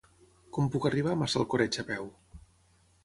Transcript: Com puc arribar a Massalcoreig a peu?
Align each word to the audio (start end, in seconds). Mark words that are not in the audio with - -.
Com 0.57 0.69
puc 0.75 0.87
arribar 0.89 1.13
a 1.15 1.19
Massalcoreig 1.19 1.79
a 1.85 1.89
peu? 1.91 2.11